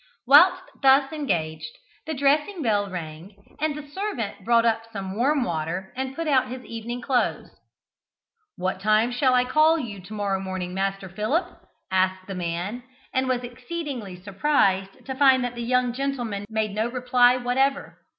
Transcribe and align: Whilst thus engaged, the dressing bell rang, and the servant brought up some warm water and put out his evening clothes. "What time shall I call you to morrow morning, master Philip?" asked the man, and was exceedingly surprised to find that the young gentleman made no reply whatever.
Whilst 0.25 0.63
thus 0.81 1.13
engaged, 1.13 1.77
the 2.07 2.15
dressing 2.15 2.63
bell 2.63 2.89
rang, 2.89 3.35
and 3.59 3.75
the 3.77 3.87
servant 3.87 4.43
brought 4.43 4.65
up 4.65 4.81
some 4.91 5.15
warm 5.15 5.43
water 5.43 5.93
and 5.95 6.15
put 6.15 6.27
out 6.27 6.47
his 6.47 6.65
evening 6.65 7.01
clothes. 7.01 7.51
"What 8.55 8.79
time 8.79 9.11
shall 9.11 9.35
I 9.35 9.45
call 9.45 9.77
you 9.77 9.99
to 9.99 10.13
morrow 10.15 10.39
morning, 10.39 10.73
master 10.73 11.07
Philip?" 11.07 11.45
asked 11.91 12.25
the 12.25 12.33
man, 12.33 12.81
and 13.13 13.27
was 13.27 13.43
exceedingly 13.43 14.15
surprised 14.19 15.05
to 15.05 15.13
find 15.13 15.43
that 15.43 15.53
the 15.53 15.61
young 15.61 15.93
gentleman 15.93 16.47
made 16.49 16.73
no 16.73 16.87
reply 16.89 17.37
whatever. 17.37 17.99